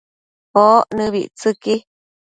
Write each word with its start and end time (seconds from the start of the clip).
oc 0.63 0.85
nëbictsëqui 0.95 1.75